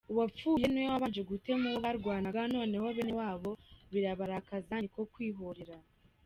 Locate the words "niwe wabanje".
0.69-1.21